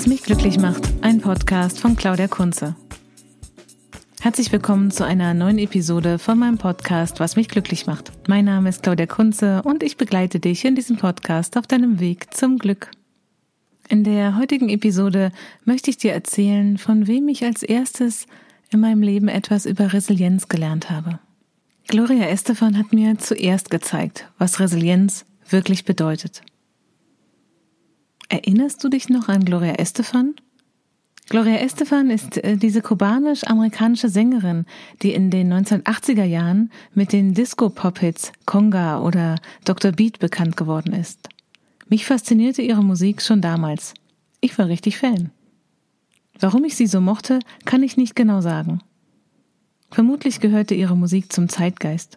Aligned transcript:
Was 0.00 0.06
mich 0.06 0.22
glücklich 0.22 0.58
macht, 0.58 0.88
ein 1.02 1.20
Podcast 1.20 1.78
von 1.78 1.94
Claudia 1.94 2.26
Kunze. 2.26 2.74
Herzlich 4.22 4.50
willkommen 4.50 4.90
zu 4.90 5.04
einer 5.04 5.34
neuen 5.34 5.58
Episode 5.58 6.18
von 6.18 6.38
meinem 6.38 6.56
Podcast 6.56 7.20
Was 7.20 7.36
mich 7.36 7.48
glücklich 7.50 7.86
macht. 7.86 8.10
Mein 8.26 8.46
Name 8.46 8.70
ist 8.70 8.82
Claudia 8.82 9.04
Kunze 9.04 9.60
und 9.62 9.82
ich 9.82 9.98
begleite 9.98 10.40
dich 10.40 10.64
in 10.64 10.74
diesem 10.74 10.96
Podcast 10.96 11.58
auf 11.58 11.66
deinem 11.66 12.00
Weg 12.00 12.32
zum 12.32 12.56
Glück. 12.56 12.90
In 13.90 14.02
der 14.02 14.38
heutigen 14.38 14.70
Episode 14.70 15.32
möchte 15.66 15.90
ich 15.90 15.98
dir 15.98 16.14
erzählen, 16.14 16.78
von 16.78 17.06
wem 17.06 17.28
ich 17.28 17.44
als 17.44 17.62
erstes 17.62 18.24
in 18.70 18.80
meinem 18.80 19.02
Leben 19.02 19.28
etwas 19.28 19.66
über 19.66 19.92
Resilienz 19.92 20.48
gelernt 20.48 20.88
habe. 20.88 21.18
Gloria 21.88 22.24
Estefan 22.24 22.78
hat 22.78 22.94
mir 22.94 23.18
zuerst 23.18 23.68
gezeigt, 23.68 24.30
was 24.38 24.60
Resilienz 24.60 25.26
wirklich 25.50 25.84
bedeutet. 25.84 26.40
Erinnerst 28.30 28.82
du 28.84 28.88
dich 28.88 29.08
noch 29.08 29.28
an 29.28 29.44
Gloria 29.44 29.72
Estefan? 29.72 30.36
Gloria 31.28 31.56
Estefan 31.56 32.10
ist 32.10 32.36
äh, 32.36 32.56
diese 32.56 32.80
kubanisch-amerikanische 32.80 34.08
Sängerin, 34.08 34.66
die 35.02 35.12
in 35.12 35.30
den 35.30 35.52
1980er 35.52 36.22
Jahren 36.22 36.70
mit 36.94 37.12
den 37.12 37.34
Disco-Pop-Hits 37.34 38.30
Conga 38.46 39.00
oder 39.00 39.34
Dr. 39.64 39.90
Beat 39.90 40.20
bekannt 40.20 40.56
geworden 40.56 40.92
ist. 40.92 41.28
Mich 41.88 42.06
faszinierte 42.06 42.62
ihre 42.62 42.84
Musik 42.84 43.20
schon 43.20 43.40
damals. 43.40 43.94
Ich 44.40 44.56
war 44.58 44.68
richtig 44.68 44.98
Fan. 44.98 45.30
Warum 46.38 46.62
ich 46.62 46.76
sie 46.76 46.86
so 46.86 47.00
mochte, 47.00 47.40
kann 47.64 47.82
ich 47.82 47.96
nicht 47.96 48.14
genau 48.14 48.40
sagen. 48.42 48.80
Vermutlich 49.90 50.38
gehörte 50.38 50.76
ihre 50.76 50.96
Musik 50.96 51.32
zum 51.32 51.48
Zeitgeist. 51.48 52.14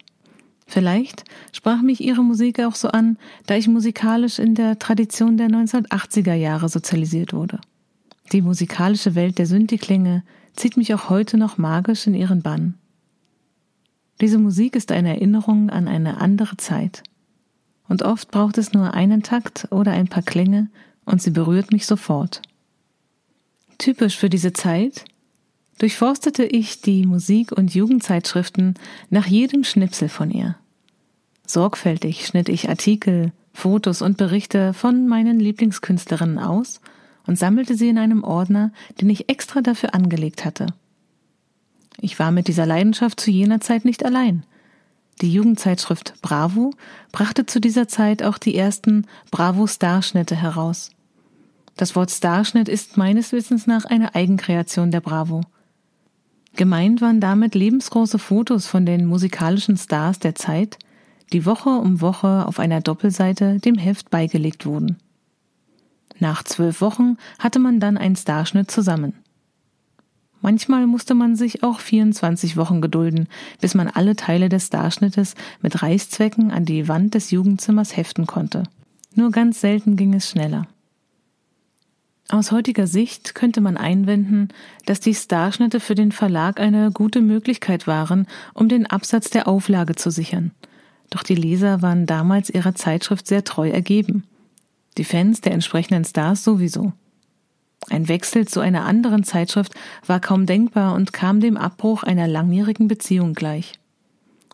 Vielleicht 0.74 1.22
sprach 1.52 1.82
mich 1.82 2.00
ihre 2.00 2.24
Musik 2.24 2.58
auch 2.58 2.74
so 2.74 2.88
an, 2.88 3.16
da 3.46 3.54
ich 3.54 3.68
musikalisch 3.68 4.40
in 4.40 4.56
der 4.56 4.76
Tradition 4.80 5.36
der 5.36 5.46
1980er 5.46 6.34
Jahre 6.34 6.68
sozialisiert 6.68 7.32
wurde. 7.32 7.60
Die 8.32 8.42
musikalische 8.42 9.14
Welt 9.14 9.38
der 9.38 9.46
Synthi-Klänge 9.46 10.24
zieht 10.56 10.76
mich 10.76 10.92
auch 10.92 11.10
heute 11.10 11.36
noch 11.36 11.58
magisch 11.58 12.08
in 12.08 12.14
ihren 12.14 12.42
Bann. 12.42 12.74
Diese 14.20 14.36
Musik 14.38 14.74
ist 14.74 14.90
eine 14.90 15.10
Erinnerung 15.10 15.70
an 15.70 15.86
eine 15.86 16.20
andere 16.20 16.56
Zeit. 16.56 17.04
Und 17.88 18.02
oft 18.02 18.32
braucht 18.32 18.58
es 18.58 18.72
nur 18.72 18.94
einen 18.94 19.22
Takt 19.22 19.68
oder 19.70 19.92
ein 19.92 20.08
paar 20.08 20.24
Klänge 20.24 20.70
und 21.04 21.22
sie 21.22 21.30
berührt 21.30 21.70
mich 21.70 21.86
sofort. 21.86 22.42
Typisch 23.78 24.16
für 24.16 24.28
diese 24.28 24.52
Zeit 24.52 25.04
durchforstete 25.78 26.44
ich 26.44 26.80
die 26.80 27.06
Musik- 27.06 27.52
und 27.52 27.76
Jugendzeitschriften 27.76 28.74
nach 29.08 29.26
jedem 29.26 29.62
Schnipsel 29.62 30.08
von 30.08 30.32
ihr. 30.32 30.56
Sorgfältig 31.54 32.26
schnitt 32.26 32.48
ich 32.48 32.68
Artikel, 32.68 33.30
Fotos 33.52 34.02
und 34.02 34.16
Berichte 34.16 34.74
von 34.74 35.06
meinen 35.06 35.38
Lieblingskünstlerinnen 35.38 36.40
aus 36.40 36.80
und 37.28 37.38
sammelte 37.38 37.76
sie 37.76 37.88
in 37.88 37.96
einem 37.96 38.24
Ordner, 38.24 38.72
den 39.00 39.08
ich 39.08 39.28
extra 39.28 39.60
dafür 39.60 39.94
angelegt 39.94 40.44
hatte. 40.44 40.66
Ich 42.00 42.18
war 42.18 42.32
mit 42.32 42.48
dieser 42.48 42.66
Leidenschaft 42.66 43.20
zu 43.20 43.30
jener 43.30 43.60
Zeit 43.60 43.84
nicht 43.84 44.04
allein. 44.04 44.42
Die 45.20 45.32
Jugendzeitschrift 45.32 46.14
Bravo 46.22 46.72
brachte 47.12 47.46
zu 47.46 47.60
dieser 47.60 47.86
Zeit 47.86 48.24
auch 48.24 48.38
die 48.38 48.56
ersten 48.56 49.06
Bravo-Starschnitte 49.30 50.34
heraus. 50.34 50.90
Das 51.76 51.94
Wort 51.94 52.10
Starschnitt 52.10 52.68
ist 52.68 52.96
meines 52.96 53.30
Wissens 53.30 53.68
nach 53.68 53.84
eine 53.84 54.16
Eigenkreation 54.16 54.90
der 54.90 55.00
Bravo. 55.00 55.42
Gemeint 56.56 57.00
waren 57.00 57.20
damit 57.20 57.54
lebensgroße 57.54 58.18
Fotos 58.18 58.66
von 58.66 58.84
den 58.84 59.06
musikalischen 59.06 59.76
Stars 59.76 60.18
der 60.18 60.34
Zeit, 60.34 60.78
die 61.32 61.46
Woche 61.46 61.70
um 61.70 62.00
Woche 62.00 62.46
auf 62.46 62.58
einer 62.58 62.80
Doppelseite 62.80 63.58
dem 63.58 63.76
Heft 63.76 64.10
beigelegt 64.10 64.66
wurden. 64.66 64.98
Nach 66.18 66.42
zwölf 66.42 66.80
Wochen 66.80 67.16
hatte 67.38 67.58
man 67.58 67.80
dann 67.80 67.96
einen 67.96 68.16
Starschnitt 68.16 68.70
zusammen. 68.70 69.14
Manchmal 70.40 70.86
musste 70.86 71.14
man 71.14 71.36
sich 71.36 71.62
auch 71.62 71.80
24 71.80 72.58
Wochen 72.58 72.82
gedulden, 72.82 73.28
bis 73.60 73.74
man 73.74 73.88
alle 73.88 74.14
Teile 74.14 74.50
des 74.50 74.66
Starschnittes 74.66 75.34
mit 75.62 75.82
Reißzwecken 75.82 76.50
an 76.50 76.66
die 76.66 76.86
Wand 76.86 77.14
des 77.14 77.30
Jugendzimmers 77.30 77.96
heften 77.96 78.26
konnte. 78.26 78.64
Nur 79.14 79.30
ganz 79.30 79.60
selten 79.60 79.96
ging 79.96 80.12
es 80.12 80.28
schneller. 80.28 80.66
Aus 82.28 82.52
heutiger 82.52 82.86
Sicht 82.86 83.34
könnte 83.34 83.60
man 83.60 83.76
einwenden, 83.76 84.48
dass 84.86 85.00
die 85.00 85.14
Starschnitte 85.14 85.80
für 85.80 85.94
den 85.94 86.12
Verlag 86.12 86.58
eine 86.58 86.90
gute 86.90 87.20
Möglichkeit 87.20 87.86
waren, 87.86 88.26
um 88.54 88.68
den 88.68 88.86
Absatz 88.86 89.30
der 89.30 89.46
Auflage 89.46 89.94
zu 89.94 90.10
sichern. 90.10 90.50
Doch 91.10 91.22
die 91.22 91.34
Leser 91.34 91.82
waren 91.82 92.06
damals 92.06 92.50
ihrer 92.50 92.74
Zeitschrift 92.74 93.26
sehr 93.26 93.44
treu 93.44 93.68
ergeben. 93.68 94.24
Die 94.96 95.04
Fans 95.04 95.40
der 95.40 95.52
entsprechenden 95.52 96.04
Stars 96.04 96.44
sowieso. 96.44 96.92
Ein 97.90 98.08
Wechsel 98.08 98.48
zu 98.48 98.60
einer 98.60 98.84
anderen 98.84 99.24
Zeitschrift 99.24 99.74
war 100.06 100.20
kaum 100.20 100.46
denkbar 100.46 100.94
und 100.94 101.12
kam 101.12 101.40
dem 101.40 101.56
Abbruch 101.56 102.02
einer 102.02 102.26
langjährigen 102.26 102.88
Beziehung 102.88 103.34
gleich. 103.34 103.74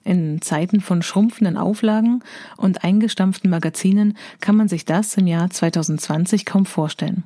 In 0.03 0.41
Zeiten 0.41 0.81
von 0.81 1.03
schrumpfenden 1.03 1.57
Auflagen 1.57 2.25
und 2.57 2.85
eingestampften 2.85 3.51
Magazinen 3.51 4.17
kann 4.41 4.57
man 4.57 4.69
sich 4.69 4.85
das 4.85 5.17
im 5.17 5.27
Jahr 5.27 5.51
2020 5.51 6.47
kaum 6.47 6.67
vorstellen. 6.67 7.25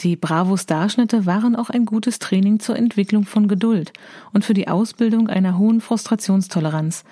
Die 0.00 0.14
Bravo-Starschnitte 0.14 1.26
waren 1.26 1.56
auch 1.56 1.70
ein 1.70 1.84
gutes 1.84 2.20
Training 2.20 2.60
zur 2.60 2.76
Entwicklung 2.76 3.24
von 3.24 3.48
Geduld 3.48 3.92
und 4.32 4.44
für 4.44 4.54
die 4.54 4.68
Ausbildung 4.68 5.28
einer 5.28 5.58
hohen 5.58 5.80
Frustrationstoleranz, 5.80 7.02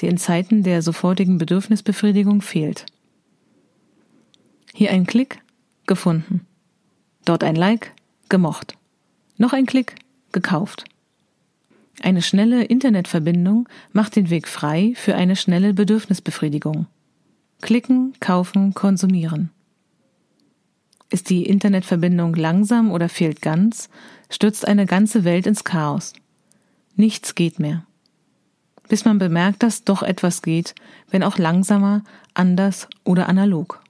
die 0.00 0.06
in 0.06 0.18
Zeiten 0.18 0.62
der 0.62 0.82
sofortigen 0.82 1.38
Bedürfnisbefriedigung 1.38 2.40
fehlt. 2.40 2.86
Hier 4.72 4.90
ein 4.90 5.06
Klick, 5.06 5.40
gefunden. 5.86 6.46
Dort 7.24 7.42
ein 7.42 7.56
Like, 7.56 7.92
gemocht. 8.28 8.76
Noch 9.36 9.52
ein 9.52 9.66
Klick, 9.66 9.96
gekauft. 10.32 10.84
Eine 12.00 12.22
schnelle 12.22 12.64
Internetverbindung 12.64 13.68
macht 13.92 14.14
den 14.14 14.30
Weg 14.30 14.46
frei 14.46 14.92
für 14.94 15.16
eine 15.16 15.34
schnelle 15.34 15.74
Bedürfnisbefriedigung. 15.74 16.86
Klicken, 17.60 18.12
kaufen, 18.20 18.72
konsumieren. 18.72 19.50
Ist 21.10 21.30
die 21.30 21.44
Internetverbindung 21.44 22.34
langsam 22.34 22.92
oder 22.92 23.08
fehlt 23.08 23.42
ganz, 23.42 23.88
stürzt 24.30 24.68
eine 24.68 24.86
ganze 24.86 25.24
Welt 25.24 25.46
ins 25.46 25.64
Chaos. 25.64 26.12
Nichts 26.94 27.34
geht 27.34 27.58
mehr. 27.58 27.84
Bis 28.88 29.04
man 29.04 29.18
bemerkt, 29.18 29.62
dass 29.62 29.84
doch 29.84 30.02
etwas 30.02 30.42
geht, 30.42 30.74
wenn 31.10 31.22
auch 31.22 31.38
langsamer, 31.38 32.02
anders 32.34 32.88
oder 33.04 33.28
analog. 33.28 33.82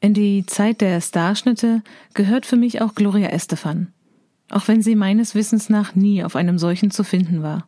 In 0.00 0.14
die 0.14 0.46
Zeit 0.46 0.80
der 0.80 1.00
Starschnitte 1.00 1.82
gehört 2.14 2.46
für 2.46 2.56
mich 2.56 2.80
auch 2.80 2.94
Gloria 2.94 3.28
Estefan, 3.28 3.88
auch 4.48 4.68
wenn 4.68 4.80
sie 4.80 4.94
meines 4.94 5.34
Wissens 5.34 5.68
nach 5.68 5.94
nie 5.94 6.22
auf 6.22 6.36
einem 6.36 6.58
solchen 6.58 6.90
zu 6.90 7.02
finden 7.02 7.42
war. 7.42 7.66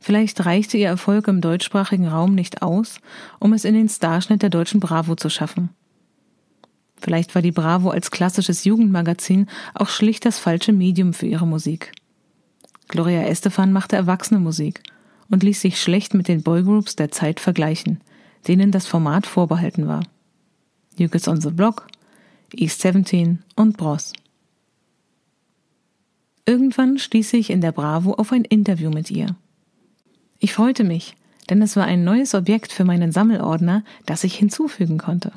Vielleicht 0.00 0.44
reichte 0.44 0.76
ihr 0.76 0.88
Erfolg 0.88 1.28
im 1.28 1.40
deutschsprachigen 1.40 2.08
Raum 2.08 2.34
nicht 2.34 2.60
aus, 2.60 3.00
um 3.38 3.52
es 3.52 3.64
in 3.64 3.74
den 3.74 3.88
Starschnitt 3.88 4.42
der 4.42 4.50
deutschen 4.50 4.80
Bravo 4.80 5.14
zu 5.14 5.30
schaffen. 5.30 5.70
Vielleicht 6.96 7.34
war 7.34 7.42
die 7.42 7.52
Bravo 7.52 7.90
als 7.90 8.10
klassisches 8.10 8.64
Jugendmagazin 8.64 9.46
auch 9.74 9.88
schlicht 9.88 10.26
das 10.26 10.38
falsche 10.38 10.72
Medium 10.72 11.12
für 11.14 11.26
ihre 11.26 11.46
Musik. 11.46 11.92
Gloria 12.88 13.22
Estefan 13.22 13.72
machte 13.72 13.96
erwachsene 13.96 14.40
Musik 14.40 14.82
und 15.30 15.42
ließ 15.42 15.60
sich 15.60 15.80
schlecht 15.80 16.14
mit 16.14 16.28
den 16.28 16.42
Boygroups 16.42 16.96
der 16.96 17.10
Zeit 17.10 17.40
vergleichen, 17.40 18.00
denen 18.46 18.70
das 18.70 18.86
Format 18.86 19.26
vorbehalten 19.26 19.86
war. 19.86 20.02
New 20.98 21.08
Kids 21.08 21.28
on 21.28 21.40
the 21.40 21.50
Block, 21.50 21.86
East 22.54 22.80
17 22.82 23.42
und 23.56 23.76
Bros. 23.76 24.12
Irgendwann 26.46 26.98
stieß 26.98 27.32
ich 27.34 27.50
in 27.50 27.60
der 27.60 27.72
Bravo 27.72 28.12
auf 28.12 28.32
ein 28.32 28.44
Interview 28.44 28.90
mit 28.90 29.10
ihr. 29.10 29.34
Ich 30.38 30.52
freute 30.52 30.84
mich, 30.84 31.16
denn 31.48 31.62
es 31.62 31.76
war 31.76 31.84
ein 31.84 32.04
neues 32.04 32.34
Objekt 32.34 32.72
für 32.72 32.84
meinen 32.84 33.12
Sammelordner, 33.12 33.82
das 34.06 34.24
ich 34.24 34.36
hinzufügen 34.36 34.98
konnte. 34.98 35.32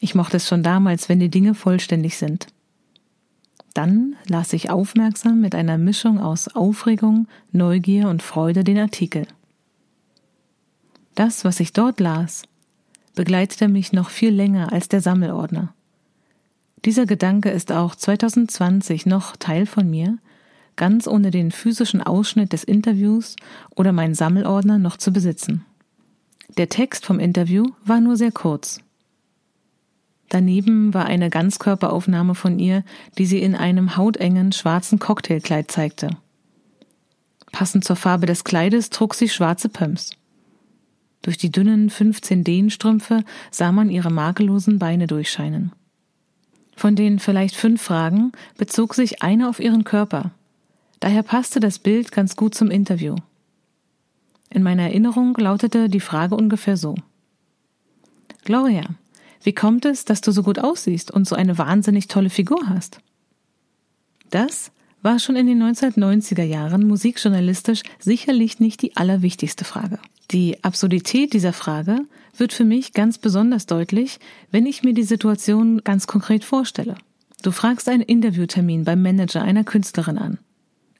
Ich 0.00 0.14
mochte 0.14 0.36
es 0.36 0.48
schon 0.48 0.62
damals, 0.62 1.08
wenn 1.08 1.20
die 1.20 1.30
Dinge 1.30 1.54
vollständig 1.54 2.16
sind. 2.16 2.48
Dann 3.76 4.16
las 4.26 4.54
ich 4.54 4.70
aufmerksam 4.70 5.42
mit 5.42 5.54
einer 5.54 5.76
Mischung 5.76 6.18
aus 6.18 6.48
Aufregung, 6.48 7.28
Neugier 7.52 8.08
und 8.08 8.22
Freude 8.22 8.64
den 8.64 8.78
Artikel. 8.78 9.26
Das, 11.14 11.44
was 11.44 11.60
ich 11.60 11.74
dort 11.74 12.00
las, 12.00 12.44
begleitete 13.14 13.68
mich 13.68 13.92
noch 13.92 14.08
viel 14.08 14.30
länger 14.30 14.72
als 14.72 14.88
der 14.88 15.02
Sammelordner. 15.02 15.74
Dieser 16.86 17.04
Gedanke 17.04 17.50
ist 17.50 17.70
auch 17.70 17.94
2020 17.94 19.04
noch 19.04 19.36
Teil 19.36 19.66
von 19.66 19.90
mir, 19.90 20.16
ganz 20.76 21.06
ohne 21.06 21.30
den 21.30 21.50
physischen 21.50 22.02
Ausschnitt 22.02 22.54
des 22.54 22.64
Interviews 22.64 23.36
oder 23.74 23.92
meinen 23.92 24.14
Sammelordner 24.14 24.78
noch 24.78 24.96
zu 24.96 25.12
besitzen. 25.12 25.66
Der 26.56 26.70
Text 26.70 27.04
vom 27.04 27.18
Interview 27.18 27.66
war 27.84 28.00
nur 28.00 28.16
sehr 28.16 28.32
kurz, 28.32 28.80
Daneben 30.28 30.92
war 30.92 31.06
eine 31.06 31.30
Ganzkörperaufnahme 31.30 32.34
von 32.34 32.58
ihr, 32.58 32.84
die 33.16 33.26
sie 33.26 33.40
in 33.40 33.54
einem 33.54 33.96
hautengen 33.96 34.52
schwarzen 34.52 34.98
Cocktailkleid 34.98 35.70
zeigte. 35.70 36.10
Passend 37.52 37.84
zur 37.84 37.96
Farbe 37.96 38.26
des 38.26 38.44
Kleides 38.44 38.90
trug 38.90 39.14
sie 39.14 39.28
schwarze 39.28 39.68
Pumps. 39.68 40.10
Durch 41.22 41.38
die 41.38 41.50
dünnen 41.50 41.90
15 41.90 42.44
Dehnstrümpfe 42.44 43.24
sah 43.50 43.72
man 43.72 43.90
ihre 43.90 44.10
makellosen 44.10 44.78
Beine 44.78 45.06
durchscheinen. 45.06 45.72
Von 46.76 46.94
den 46.94 47.18
vielleicht 47.18 47.56
fünf 47.56 47.82
Fragen 47.82 48.32
bezog 48.58 48.94
sich 48.94 49.22
eine 49.22 49.48
auf 49.48 49.60
ihren 49.60 49.84
Körper. 49.84 50.32
Daher 51.00 51.22
passte 51.22 51.58
das 51.60 51.78
Bild 51.78 52.12
ganz 52.12 52.36
gut 52.36 52.54
zum 52.54 52.70
Interview. 52.70 53.16
In 54.50 54.62
meiner 54.62 54.84
Erinnerung 54.84 55.34
lautete 55.36 55.88
die 55.88 56.00
Frage 56.00 56.34
ungefähr 56.34 56.76
so. 56.76 56.94
Gloria, 58.44 58.84
wie 59.42 59.52
kommt 59.52 59.84
es, 59.84 60.04
dass 60.04 60.20
du 60.20 60.32
so 60.32 60.42
gut 60.42 60.58
aussiehst 60.58 61.10
und 61.10 61.26
so 61.26 61.36
eine 61.36 61.58
wahnsinnig 61.58 62.08
tolle 62.08 62.30
Figur 62.30 62.68
hast? 62.68 62.98
Das 64.30 64.70
war 65.02 65.18
schon 65.18 65.36
in 65.36 65.46
den 65.46 65.62
1990er 65.62 66.42
Jahren 66.42 66.86
musikjournalistisch 66.86 67.82
sicherlich 67.98 68.58
nicht 68.58 68.82
die 68.82 68.96
allerwichtigste 68.96 69.64
Frage. 69.64 69.98
Die 70.32 70.64
Absurdität 70.64 71.32
dieser 71.32 71.52
Frage 71.52 72.00
wird 72.36 72.52
für 72.52 72.64
mich 72.64 72.92
ganz 72.92 73.18
besonders 73.18 73.66
deutlich, 73.66 74.18
wenn 74.50 74.66
ich 74.66 74.82
mir 74.82 74.94
die 74.94 75.04
Situation 75.04 75.82
ganz 75.84 76.08
konkret 76.08 76.44
vorstelle. 76.44 76.96
Du 77.42 77.52
fragst 77.52 77.88
einen 77.88 78.02
Interviewtermin 78.02 78.84
beim 78.84 79.02
Manager 79.02 79.42
einer 79.42 79.62
Künstlerin 79.62 80.18
an. 80.18 80.38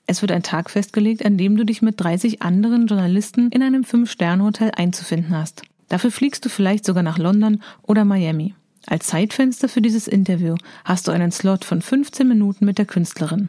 Es 0.07 0.23
wird 0.23 0.31
ein 0.31 0.45
Tag 0.45 0.71
festgelegt, 0.71 1.27
an 1.27 1.37
dem 1.37 1.57
du 1.57 1.65
dich 1.65 1.83
mit 1.83 2.01
30 2.01 2.43
anderen 2.43 2.87
Journalisten 2.87 3.51
in 3.51 3.63
einem 3.63 3.83
Fünf-Sterne-Hotel 3.83 4.71
einzufinden 4.77 5.37
hast. 5.37 5.63
Dafür 5.89 6.11
fliegst 6.11 6.45
du 6.45 6.49
vielleicht 6.49 6.85
sogar 6.85 7.03
nach 7.03 7.19
London 7.19 7.63
oder 7.83 8.05
Miami. 8.05 8.55
Als 8.87 9.07
Zeitfenster 9.07 9.69
für 9.69 9.83
dieses 9.83 10.07
Interview 10.07 10.55
hast 10.85 11.09
du 11.09 11.13
einen 11.13 11.33
Slot 11.33 11.65
von 11.65 11.83
15 11.83 12.27
Minuten 12.27 12.65
mit 12.65 12.79
der 12.79 12.87
Künstlerin. 12.87 13.49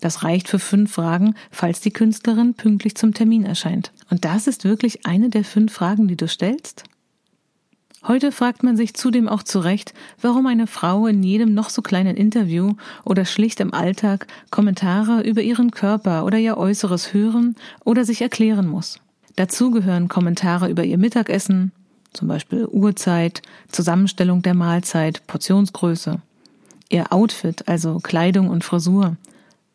Das 0.00 0.24
reicht 0.24 0.48
für 0.48 0.58
fünf 0.58 0.92
Fragen, 0.92 1.34
falls 1.52 1.80
die 1.80 1.92
Künstlerin 1.92 2.54
pünktlich 2.54 2.96
zum 2.96 3.14
Termin 3.14 3.44
erscheint. 3.44 3.92
Und 4.10 4.24
das 4.24 4.48
ist 4.48 4.64
wirklich 4.64 5.06
eine 5.06 5.30
der 5.30 5.44
fünf 5.44 5.72
Fragen, 5.72 6.08
die 6.08 6.16
du 6.16 6.26
stellst? 6.26 6.84
Heute 8.04 8.32
fragt 8.32 8.64
man 8.64 8.76
sich 8.76 8.94
zudem 8.94 9.28
auch 9.28 9.44
zu 9.44 9.60
Recht, 9.60 9.94
warum 10.20 10.48
eine 10.48 10.66
Frau 10.66 11.06
in 11.06 11.22
jedem 11.22 11.54
noch 11.54 11.70
so 11.70 11.82
kleinen 11.82 12.16
Interview 12.16 12.74
oder 13.04 13.24
schlicht 13.24 13.60
im 13.60 13.72
Alltag 13.72 14.26
Kommentare 14.50 15.20
über 15.22 15.40
ihren 15.40 15.70
Körper 15.70 16.24
oder 16.24 16.36
ihr 16.38 16.56
Äußeres 16.56 17.14
hören 17.14 17.54
oder 17.84 18.04
sich 18.04 18.20
erklären 18.20 18.66
muss. 18.66 18.98
Dazu 19.36 19.70
gehören 19.70 20.08
Kommentare 20.08 20.68
über 20.68 20.84
ihr 20.84 20.98
Mittagessen, 20.98 21.72
zum 22.12 22.28
Beispiel 22.28 22.66
Uhrzeit, 22.66 23.42
Zusammenstellung 23.68 24.42
der 24.42 24.54
Mahlzeit, 24.54 25.26
Portionsgröße, 25.26 26.20
ihr 26.90 27.12
Outfit, 27.12 27.66
also 27.68 27.98
Kleidung 27.98 28.50
und 28.50 28.64
Frisur, 28.64 29.16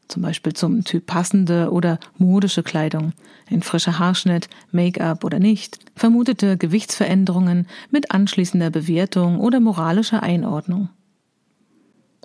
zum 0.07 0.21
Beispiel 0.21 0.53
zum 0.53 0.83
Typ 0.83 1.05
passende 1.05 1.71
oder 1.71 1.99
modische 2.17 2.63
Kleidung, 2.63 3.13
ein 3.49 3.61
frischer 3.61 3.99
Haarschnitt, 3.99 4.49
Make-up 4.71 5.23
oder 5.23 5.39
nicht, 5.39 5.79
vermutete 5.95 6.57
Gewichtsveränderungen 6.57 7.67
mit 7.91 8.11
anschließender 8.11 8.69
Bewertung 8.69 9.39
oder 9.39 9.59
moralischer 9.59 10.23
Einordnung. 10.23 10.89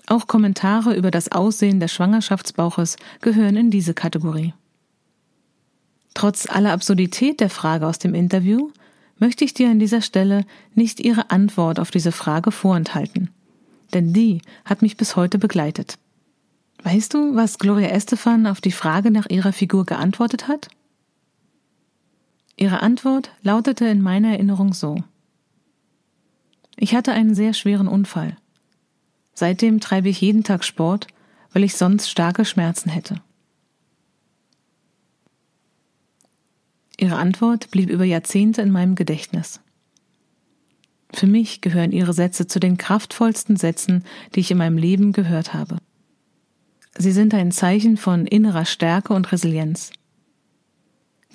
Auch 0.07 0.27
Kommentare 0.27 0.95
über 0.95 1.11
das 1.11 1.33
Aussehen 1.33 1.81
des 1.81 1.93
Schwangerschaftsbauches 1.93 2.97
gehören 3.21 3.57
in 3.57 3.71
diese 3.71 3.95
Kategorie. 3.95 4.53
Trotz 6.23 6.49
aller 6.49 6.71
Absurdität 6.71 7.41
der 7.41 7.51
Frage 7.51 7.85
aus 7.85 7.99
dem 7.99 8.15
Interview 8.15 8.71
möchte 9.19 9.45
ich 9.45 9.55
dir 9.55 9.69
an 9.69 9.81
dieser 9.81 10.03
Stelle 10.03 10.45
nicht 10.73 11.01
ihre 11.01 11.33
Antwort 11.33 11.81
auf 11.81 11.91
diese 11.91 12.13
Frage 12.13 12.53
vorenthalten, 12.53 13.31
denn 13.93 14.13
die 14.13 14.41
hat 14.65 14.83
mich 14.83 14.97
bis 14.97 15.17
heute 15.17 15.41
begleitet. 15.41 15.99
Weißt 16.85 17.13
du, 17.13 17.35
was 17.35 17.59
Gloria 17.59 17.89
Estefan 17.89 18.47
auf 18.47 18.61
die 18.61 18.71
Frage 18.71 19.11
nach 19.11 19.29
ihrer 19.31 19.53
Figur 19.53 19.85
geantwortet 19.85 20.47
hat? 20.47 20.69
Ihre 22.57 22.83
Antwort 22.83 23.33
lautete 23.43 23.87
in 23.87 24.01
meiner 24.01 24.29
Erinnerung 24.29 24.75
so. 24.75 25.03
Ich 26.77 26.95
hatte 26.95 27.11
einen 27.11 27.35
sehr 27.35 27.53
schweren 27.53 27.89
Unfall. 27.89 28.37
Seitdem 29.35 29.81
treibe 29.81 30.09
ich 30.09 30.21
jeden 30.21 30.45
Tag 30.45 30.63
Sport, 30.63 31.09
weil 31.53 31.65
ich 31.65 31.75
sonst 31.75 32.09
starke 32.09 32.45
Schmerzen 32.45 32.91
hätte. 32.91 33.21
Ihre 37.03 37.17
Antwort 37.17 37.73
blieb 37.73 37.91
über 37.91 38.05
Jahrzehnte 38.05 38.63
in 38.63 38.71
meinem 38.71 38.95
Gedächtnis. 38.95 39.59
Für 41.13 41.27
mich 41.27 41.61
gehören 41.61 41.91
ihre 41.91 42.13
Sätze 42.13 42.47
zu 42.47 42.61
den 42.61 42.77
kraftvollsten 42.77 43.57
Sätzen, 43.57 44.05
die 44.37 44.41
ich 44.41 44.53
in 44.53 44.59
meinem 44.59 44.79
Leben 44.79 45.13
gehört 45.13 45.53
habe. 45.53 45.79
Sie 46.97 47.11
sind 47.11 47.35
ein 47.35 47.51
Zeichen 47.51 47.97
von 47.97 48.29
innerer 48.29 48.67
Stärke 48.67 49.15
und 49.15 49.33
Resilienz. 49.33 49.91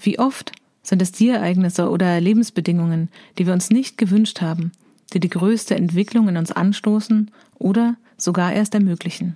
Wie 0.01 0.19
oft 0.19 0.53
sind 0.83 1.01
es 1.01 1.11
die 1.11 1.27
Ereignisse 1.27 1.89
oder 1.89 2.21
Lebensbedingungen, 2.21 3.09
die 3.37 3.45
wir 3.45 3.51
uns 3.51 3.69
nicht 3.69 3.97
gewünscht 3.97 4.39
haben, 4.39 4.71
die 5.11 5.19
die 5.19 5.27
größte 5.27 5.75
Entwicklung 5.75 6.29
in 6.29 6.37
uns 6.37 6.53
anstoßen 6.53 7.29
oder 7.59 7.97
sogar 8.15 8.53
erst 8.53 8.73
ermöglichen. 8.73 9.35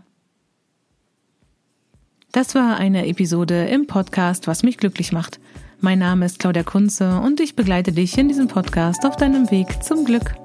Das 2.32 2.56
war 2.56 2.78
eine 2.78 3.06
Episode 3.08 3.66
im 3.66 3.86
Podcast 3.86 4.48
Was 4.48 4.64
mich 4.64 4.78
glücklich 4.78 5.12
macht. 5.12 5.42
Mein 5.84 5.98
Name 5.98 6.28
ist 6.28 6.38
Claudia 6.38 6.62
Kunze 6.62 7.20
und 7.22 7.40
ich 7.40 7.56
begleite 7.56 7.92
dich 7.92 8.16
in 8.16 8.28
diesem 8.28 8.48
Podcast 8.48 9.04
auf 9.04 9.16
deinem 9.16 9.50
Weg 9.50 9.84
zum 9.84 10.06
Glück. 10.06 10.36